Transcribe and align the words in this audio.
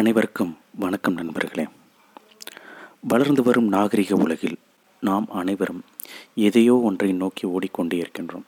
அனைவருக்கும் 0.00 0.58
வணக்கம் 0.74 1.14
நண்பர்களே. 1.14 1.68
வளர்ந்து 3.00 3.42
வரும் 3.42 3.68
நாகரிக 3.68 4.14
உலகில் 4.14 4.58
நாம் 5.00 5.26
அனைவரும் 5.30 5.84
எதையோ 6.34 6.74
ஒன்றை 6.74 7.12
நோக்கி 7.12 7.46
ஓடிக்கொண்டே 7.46 7.96
இருக்கின்றோம். 7.96 8.44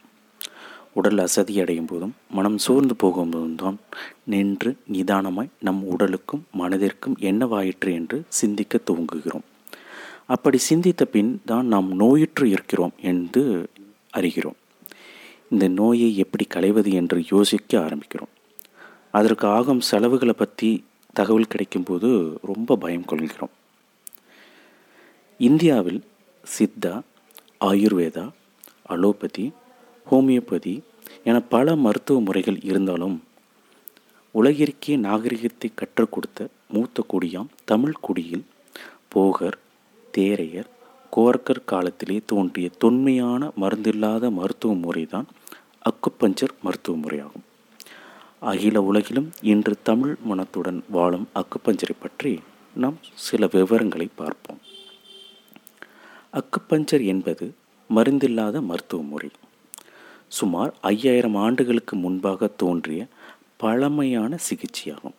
உடல் 0.93 1.19
அசதி 1.19 1.61
அடையும் 1.61 1.85
போதும் 1.85 2.15
மனம் 2.31 2.59
சோர்ந்து 2.59 2.95
போகும்போதும் 3.03 3.55
தான் 3.55 3.79
நின்று 4.25 4.77
நிதானமாய் 4.93 5.51
நம் 5.59 5.83
உடலுக்கும் 5.83 6.47
மனதிற்கும் 6.59 7.17
என்னவாயிற்று 7.21 7.93
என்று 7.93 8.23
சிந்திக்க 8.29 8.81
துவங்குகிறோம். 8.91 9.47
அப்படி 10.27 10.59
சிந்தித்த 10.59 11.05
பின் 11.05 11.43
தான் 11.45 11.67
நாம் 11.67 11.89
நோயுற்று 11.97 12.47
இருக்கிறோம் 12.47 12.93
என்று 13.01 13.71
அறிகிறோம். 14.17 14.59
இந்த 15.49 15.69
நோயை 15.69 16.17
எப்படி 16.17 16.45
களைவது 16.45 16.93
என்று 16.93 17.25
யோசிக்க 17.33 17.79
ஆரம்பிக்கிறோம். 17.79 18.33
அதற்கு 19.11 19.47
ஆகும் 19.47 19.81
செலவுகளை 19.81 20.33
பற்றி 20.33 20.85
தகவல் 21.19 21.53
கிடைக்கும்போது 21.53 22.09
ரொம்ப 22.43 22.77
பயம் 22.83 23.09
கொள்கிறோம். 23.11 23.55
இந்தியாவில் 25.41 26.01
சித்தா 26.45 26.93
ஆயுர்வேதா 27.65 28.25
அலோபதி 28.93 29.47
ஹோமியோபதி 30.11 30.75
என 31.25 31.37
பல 31.55 31.77
மருத்துவ 31.85 32.19
முறைகள் 32.21 32.59
இருந்தாலும் 32.71 33.17
உலகிற்கே 34.35 34.95
நாகரிகத்தை 35.07 35.69
கற்றுக் 35.75 36.13
கொடுத்த 36.13 36.49
மூத்த 36.69 37.05
குடியாம் 37.13 37.51
தமிழ் 37.65 38.03
குடியில் 38.07 38.45
போகர் 39.13 39.59
தேரையர் 40.15 40.71
கோர்க்கர் 41.17 41.63
காலத்திலே 41.73 42.17
தோன்றிய 42.27 42.69
தொன்மையான 42.85 43.51
மருந்தில்லாத 43.61 44.31
மருத்துவ 44.39 44.75
முறைதான் 44.85 45.29
அக்குப்பஞ்சர் 45.91 46.55
மருத்துவ 46.63 46.97
முறையாகும். 46.99 47.47
அகில 48.41 48.83
உலகிலும் 48.83 49.31
இன்று 49.43 49.75
தமிழ் 49.83 50.17
மனத்துடன் 50.25 50.85
வாழும் 50.91 51.29
அக்குப்பஞ்சரை 51.35 51.95
பற்றி 52.01 52.41
நாம் 52.75 52.99
சில 53.15 53.47
விவரங்களை 53.47 54.09
பார்ப்போம். 54.15 54.61
அக்குப்பஞ்சர் 56.33 57.05
என்பது 57.05 57.55
மருந்தில்லாத 57.95 58.63
மருத்துவ 58.63 59.03
முறை. 59.03 59.31
சுமார் 60.29 60.75
ஐயாயிரம் 60.81 61.35
ஆண்டுகளுக்கு 61.35 61.97
முன்பாக 61.97 62.47
தோன்றிய 62.47 63.07
பழமையான 63.57 64.39
சிகிச்சையாகும். 64.49 65.17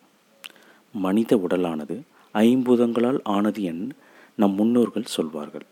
மனித 0.92 1.36
உடலானது 1.36 2.00
ஐம்பூதங்களால் 2.34 3.20
ஆனது 3.22 3.62
என் 3.62 3.92
நம் 4.36 4.54
முன்னோர்கள் 4.54 5.12
சொல்வார்கள். 5.16 5.66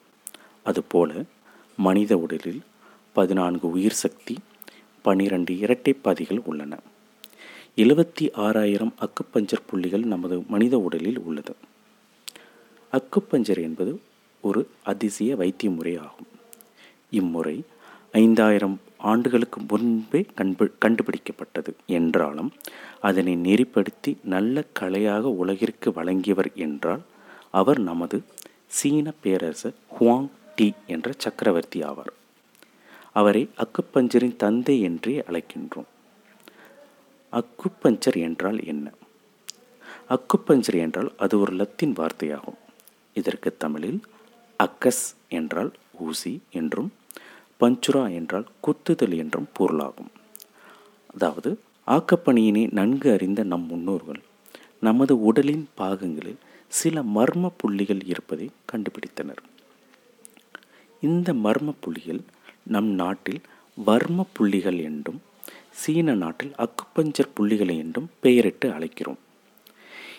அதுபோல 0.65 1.25
மனித 1.77 2.17
உடலில் 2.17 2.61
பதினான்கு 3.13 3.71
உயிர் 3.71 4.01
சக்தி 4.05 4.37
பனிரெண்டு 5.03 5.55
இரட்டைப்பாதிகள் 5.55 6.43
உள்ளன. 6.45 6.79
எழுபத்தி 7.83 8.25
ஆறாயிரம் 8.45 8.95
அக்குப்பஞ்சர் 9.05 9.67
புள்ளிகள் 9.67 10.05
நமது 10.13 10.37
மனித 10.49 10.79
உடலில் 10.79 11.19
உள்ளது. 11.19 11.55
அக்குப்பஞ்சர் 12.93 13.61
என்பது 13.63 13.93
ஒரு 14.41 14.61
அதிசய 14.83 15.37
வைத்திய 15.37 15.71
முறை 15.73 15.97
ஆகும் 15.97 16.27
இம்முறை 17.11 17.63
ஐந்தாயிரம் 18.13 18.81
ஆண்டுகளுக்கு 19.11 19.61
முன்பே 19.61 20.21
கண்டு 20.35 20.67
கண்டுபிடிக்கப்பட்டது. 20.85 21.73
என்றாலும் 21.87 22.51
அதனை 23.01 23.35
நெறிப்படுத்தி 23.37 24.13
நல்ல 24.25 24.65
கலையாக 24.81 25.33
உலகிற்கு 25.43 25.93
வழங்கியவர் 25.93 26.51
என்றால் 26.55 27.05
அவர் 27.51 27.81
நமது 27.81 28.19
சீன 28.79 29.13
பேரரசர் 29.21 29.79
ஹுவாங் 29.99 30.29
டி 30.57 30.69
என்ற 30.87 31.15
சக்கரவர்த்தி 31.19 31.81
ஆவார். 31.83 32.13
அவரை 33.13 33.45
அக்குப்பஞ்சரின் 33.57 34.37
தந்தை 34.37 34.81
என்றே 34.81 35.15
அழைக்கின்றோம். 35.29 35.89
அக்குப்பஞ்சர் 37.33 38.19
என்றால் 38.19 38.65
என்ன? 38.65 38.93
அக்குப்பஞ்சர் 40.09 40.79
என்றால் 40.79 41.13
அது 41.17 41.41
ஒரு 41.41 41.53
லத்தீன் 41.53 41.95
வார்த்தையாகும். 41.97 42.59
இதற்கு 43.15 43.57
தமிழில் 43.57 44.01
அக்கஸ் 44.61 45.05
என்றால் 45.29 45.73
ஊசி 45.99 46.41
என்றும் 46.51 46.93
பஞ்சுரா 47.61 48.15
என்றால் 48.15 48.47
குத்துதல் 48.67 49.17
என்றும் 49.17 49.49
பொருளாகும். 49.53 50.11
அதாவது 51.11 51.61
ஆக்கப்பணியினை 51.87 52.73
நன்கு 52.73 53.13
அறிந்த 53.13 53.43
நம் 53.43 53.67
முன்னோர்கள் 53.67 54.21
நமது 54.81 55.21
உடலின் 55.21 55.69
பாகங்களில் 55.77 56.41
சில 56.69 57.03
மர்ம 57.03 57.51
புள்ளிகள் 57.57 58.03
இருப்பதை 58.05 58.51
கண்டுபிடித்தனர். 58.73 59.43
இந்த 61.01 61.33
மர்ம 61.33 61.75
புள்ளிகள் 61.81 62.21
நம் 62.65 62.91
நாட்டில் 62.95 63.41
வர்ம 63.87 64.27
புள்ளிகள் 64.33 64.79
என்றும் 64.81 65.21
சீன 65.75 66.15
நாட்டில் 66.15 66.53
அக்குப்பஞ்சர் 66.65 67.35
புள்ளிகளை 67.35 67.77
என்றும் 67.79 68.09
பெயரிட்டு 68.21 68.67
அழைக்கிறோம். 68.71 69.21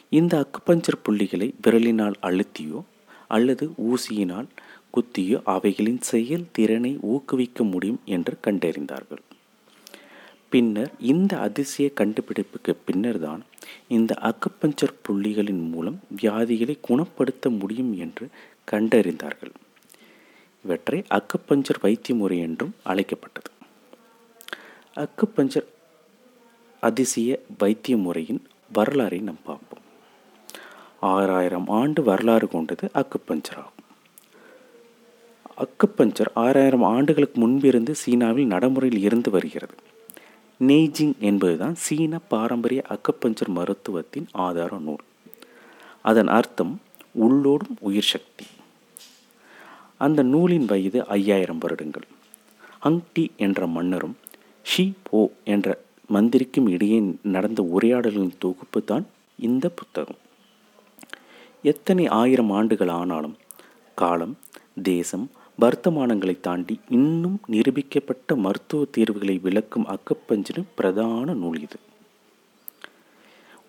இந்த 0.10 0.34
அக்குப்பஞ்சர் 0.44 1.04
புள்ளிகளை 1.04 1.48
விரலினால் 1.64 2.18
அழுத்தியோ 2.22 2.80
அல்லது 3.28 3.66
ஊசியினால் 3.90 4.48
குத்தியோ 4.96 5.38
அவைகளின் 5.56 6.02
செயல் 6.02 6.46
திறனை 6.52 6.94
ஊக்குவிக்க 7.14 7.64
முடியும் 7.64 8.00
என்று 8.06 8.34
கண்டறிந்தார்கள். 8.48 9.24
பின்னர் 10.50 10.92
இந்த 11.00 11.40
அதிசய 11.40 11.88
கண்டுபிடிப்புக்கு 12.00 12.74
பின்னர் 12.86 13.20
தான் 13.20 13.42
இந்த 13.88 14.12
அக்குப்பஞ்சர் 14.30 14.96
புள்ளிகளின் 15.08 15.64
மூலம் 15.70 16.00
வியாதிகளை 16.22 16.76
குணப்படுத்த 16.82 17.50
முடியும் 17.50 17.94
என்று 17.98 18.28
கண்டறிந்தார்கள். 18.72 19.54
இவற்றை 20.66 21.00
அக்குப்பஞ்சர் 21.18 21.82
வைத்திய 21.82 22.16
முறை 22.16 22.40
என்றும் 22.40 22.74
அழைக்கப்பட்டது. 22.84 23.52
அக்குப்பஞ்சர் 25.00 25.66
அதிசய 26.82 27.40
வைத்திய 27.58 27.98
முறையின் 27.98 28.42
வரலாறை 28.76 29.22
நாம் 29.22 29.38
பார்ப்போம். 29.44 29.80
ஆறாயிரம் 31.00 31.68
ஆண்டு 31.68 32.04
வரலாறு 32.04 32.48
கொண்டது 32.48 32.92
அக்குப்பஞ்சர் 32.94 33.58
ஆகும். 33.58 33.86
அக்குப்பஞ்சர் 35.58 36.28
ஆறாயிரம் 36.34 36.84
ஆண்டுகளுக்கு 36.84 37.48
முன்பிருந்து 37.48 37.92
சீனாவில் 37.92 38.46
நடைமுறையில் 38.46 39.02
இருந்து 39.02 39.32
வருகிறது. 39.32 39.76
நெய்ஜிங் 40.60 41.18
என்பதுதான் 41.20 41.76
சீன 41.76 42.20
பாரம்பரிய 42.20 42.84
அக்குப்பஞ்சர் 42.90 43.54
மருத்துவத்தின் 43.56 44.28
ஆதார 44.32 44.78
நூல். 44.78 45.04
அதன் 46.02 46.28
அர்த்தம் 46.28 46.82
உள்ளோடும் 47.20 47.76
உயிர் 47.80 48.04
சக்தி. 48.04 48.46
அந்த 49.98 50.24
நூலின் 50.24 50.66
வயது 50.66 51.08
ஐயாயிரம் 51.08 51.58
வருடங்கள். 51.58 52.08
ஹங்டி 52.84 53.36
என்ற 53.36 53.68
மன்னரும் 53.68 54.18
ஷி 54.70 54.84
போ 55.04 55.20
என்ற 55.54 55.68
மந்திரிக்கும் 56.08 56.68
இடையே 56.68 56.98
நடந்த 57.36 57.62
உரையாடல்களின் 57.76 58.40
தொகுப்பு 58.44 58.80
தான் 58.84 59.06
இந்த 59.48 59.66
புத்தகம். 59.70 60.20
எத்தனை 61.64 62.08
ஆயிரம் 62.22 62.52
ஆண்டுகள் 62.52 62.88
ஆனாலும் 62.88 63.36
காலம் 63.96 64.36
தேசம் 64.84 65.26
வர்த்தமானங்களை 65.64 66.36
தாண்டி 66.40 66.80
இன்னும் 66.98 67.38
நிரூபிக்கப்பட்ட 67.54 68.36
மருத்துவ 68.36 68.88
தீர்வுகளை 68.98 69.36
விளக்கும் 69.46 69.88
அக்கப்பஞ்சின 69.96 70.64
பிரதான 70.76 71.34
நூல் 71.34 71.62
இது. 71.62 71.80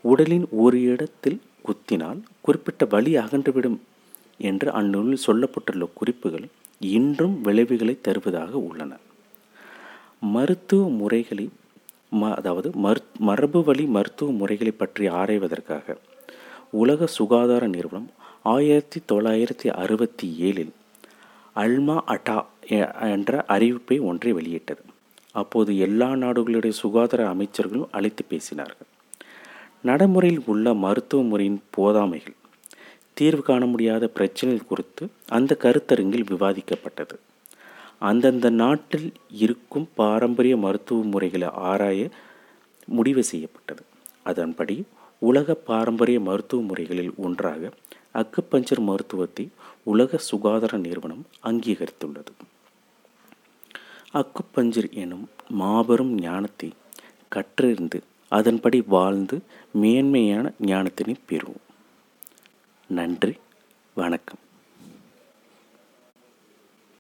உடலின் 0.05 0.47
ஒரு 0.65 0.81
இடத்தில் 0.83 1.41
குத்தினால் 1.69 2.21
குறிப்பிட்ட 2.41 2.85
வழி 2.85 3.15
அகன்றுவிடும் 3.17 3.79
என்று 4.51 4.71
அந்நூலில் 4.81 5.25
சொல்லப்பட்டுள்ள 5.27 5.87
குறிப்புகள் 5.95 6.49
இன்றும் 6.97 7.37
விளைவுகளை 7.43 7.97
தருவதாக 8.01 8.53
உள்ளன. 8.69 8.93
மருத்துவ 10.23 10.89
முறைகளை 10.91 11.51
ம 12.21 12.35
அதாவது 12.35 12.69
மரு 12.85 13.01
மரபு 13.19 13.65
வழி 13.65 13.85
மருத்துவ 13.87 14.33
முறைகளை 14.33 14.73
பற்றி 14.73 15.09
ஆராய்வதற்காக 15.09 15.97
உலக 16.71 17.07
சுகாதார 17.07 17.67
நிறுவனம் 17.67 18.09
ஆயிரத்தி 18.43 18.99
தொள்ளாயிரத்தி 19.13 19.69
அறுபத்தி 19.83 20.27
ஏழில் 20.41 20.73
அல்மா 21.57 21.97
அட்டா 22.07 22.37
என்ற 23.15 23.45
அறிவிப்பை 23.49 24.01
ஒன்றை 24.01 24.33
வெளியிட்டது. 24.33 24.83
அப்போது 25.33 25.79
எல்லா 25.79 26.11
நாடுகளுடைய 26.13 26.69
சுகாதார 26.69 27.23
அமைச்சர்களும் 27.35 27.91
அழைத்து 27.91 28.25
பேசினார்கள். 28.31 28.89
நடைமுறையில் 29.83 30.43
உள்ள 30.47 30.75
மருத்துவ 30.75 31.23
முறையின் 31.23 31.61
போதாமைகள் 31.77 32.39
தீர்வு 33.15 33.43
காண 33.43 33.67
முடியாத 33.67 34.05
பிரச்சனைகள் 34.09 34.67
குறித்து 34.67 35.09
அந்த 35.29 35.57
கருத்தரங்கில் 35.63 36.29
விவாதிக்கப்பட்டது. 36.33 37.17
அந்தந்த 38.01 38.51
நாட்டில் 38.51 39.13
இருக்கும் 39.31 39.89
பாரம்பரிய 39.95 40.57
மருத்துவ 40.57 41.03
முறைகளை 41.03 41.49
ஆராய 41.71 42.09
முடிவு 42.87 43.23
செய்யப்பட்டது. 43.23 43.83
அதன்படி 44.23 44.77
உலக 45.19 45.55
பாரம்பரிய 45.55 46.21
மருத்துவ 46.21 46.63
முறைகளில் 46.63 47.13
ஒன்றாக 47.17 47.73
அக்குப்பஞ்சர் 48.15 48.81
மருத்துவத்தை 48.81 49.49
உலக 49.83 50.17
சுகாதார 50.17 50.77
நிறுவனம் 50.77 51.25
அங்கீகரித்துள்ளது. 51.45 52.33
அக்குப்பஞ்சர் 54.15 54.91
எனும் 54.91 55.29
மாபெரும் 55.49 56.15
ஞானத்தை 56.15 56.71
கற்றறிந்து 57.37 58.01
அதன்படி 58.29 58.79
வாழ்ந்து 58.87 59.37
மேன்மையான 59.73 60.53
ஞானத்தினை 60.63 61.15
பெறுவோம். 61.29 61.67
நன்றி 62.89 63.35
வணக்கம். 63.95 64.43